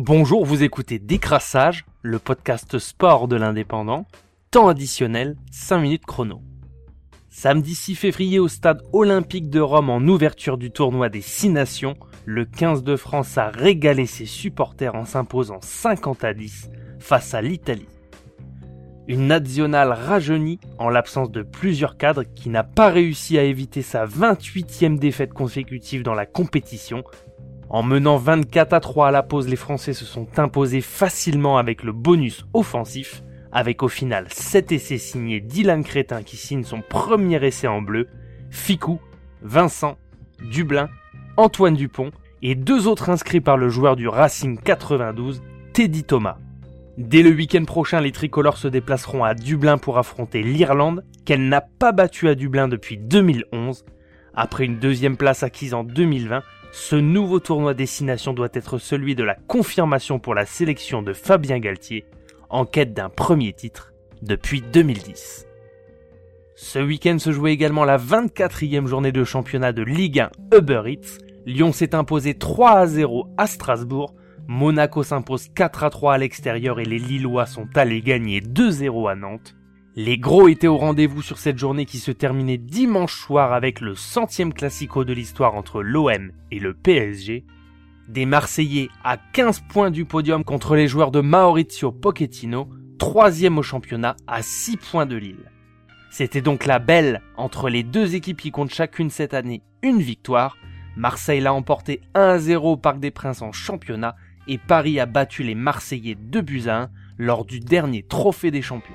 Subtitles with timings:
[0.00, 4.06] Bonjour, vous écoutez Décrassage, le podcast sport de l'indépendant.
[4.52, 6.40] Temps additionnel, 5 minutes chrono.
[7.30, 11.96] Samedi 6 février au stade olympique de Rome en ouverture du tournoi des 6 nations,
[12.26, 16.70] le 15 de France a régalé ses supporters en s'imposant 50 à 10
[17.00, 17.88] face à l'Italie.
[19.08, 24.06] Une nationale rajeunie en l'absence de plusieurs cadres qui n'a pas réussi à éviter sa
[24.06, 27.02] 28e défaite consécutive dans la compétition
[27.70, 31.82] en menant 24 à 3 à la pause, les Français se sont imposés facilement avec
[31.82, 33.22] le bonus offensif,
[33.52, 38.08] avec au final 7 essais signés Dylan Crétin qui signe son premier essai en bleu,
[38.50, 39.00] Ficou,
[39.42, 39.98] Vincent,
[40.50, 40.88] Dublin,
[41.36, 42.10] Antoine Dupont
[42.42, 45.42] et deux autres inscrits par le joueur du Racing 92,
[45.72, 46.38] Teddy Thomas.
[46.96, 51.60] Dès le week-end prochain, les tricolores se déplaceront à Dublin pour affronter l'Irlande, qu'elle n'a
[51.60, 53.84] pas battue à Dublin depuis 2011.
[54.34, 59.24] Après une deuxième place acquise en 2020, ce nouveau tournoi destination doit être celui de
[59.24, 62.04] la confirmation pour la sélection de Fabien Galtier,
[62.50, 63.92] en quête d'un premier titre
[64.22, 65.46] depuis 2010.
[66.54, 70.20] Ce week-end se jouait également la 24e journée de championnat de Ligue
[70.52, 71.18] 1 Uber Eats.
[71.46, 74.14] Lyon s'est imposé 3 à 0 à Strasbourg.
[74.48, 79.14] Monaco s'impose 4 à 3 à l'extérieur et les Lillois sont allés gagner 2-0 à
[79.14, 79.57] Nantes.
[80.00, 83.96] Les gros étaient au rendez-vous sur cette journée qui se terminait dimanche soir avec le
[83.96, 87.44] centième classico de l'histoire entre l'OM et le PSG.
[88.06, 92.68] Des Marseillais à 15 points du podium contre les joueurs de Maurizio Pochettino,
[93.00, 95.50] troisième au championnat à 6 points de Lille.
[96.12, 100.58] C'était donc la belle entre les deux équipes qui comptent chacune cette année une victoire.
[100.96, 104.14] Marseille l'a emporté 1-0 au Parc des Princes en championnat
[104.46, 108.62] et Paris a battu les Marseillais 2 buts à 1 lors du dernier trophée des
[108.62, 108.94] champions.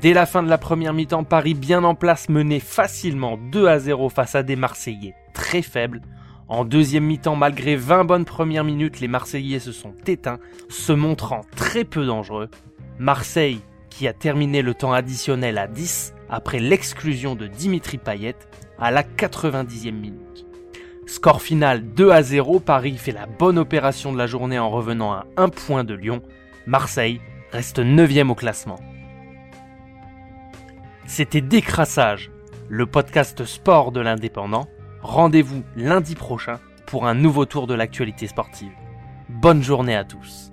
[0.00, 3.80] Dès la fin de la première mi-temps, Paris bien en place menait facilement 2 à
[3.80, 6.02] 0 face à des Marseillais très faibles.
[6.46, 10.38] En deuxième mi-temps, malgré 20 bonnes premières minutes, les Marseillais se sont éteints,
[10.68, 12.48] se montrant très peu dangereux.
[13.00, 13.60] Marseille,
[13.90, 18.36] qui a terminé le temps additionnel à 10 après l'exclusion de Dimitri Payet
[18.78, 20.46] à la 90e minute.
[21.06, 25.12] Score final 2 à 0, Paris fait la bonne opération de la journée en revenant
[25.12, 26.22] à 1 point de Lyon.
[26.66, 27.20] Marseille
[27.50, 28.78] reste 9 au classement.
[31.08, 32.30] C'était Décrassage,
[32.68, 34.68] le podcast sport de l'indépendant.
[35.00, 38.72] Rendez-vous lundi prochain pour un nouveau tour de l'actualité sportive.
[39.30, 40.50] Bonne journée à tous.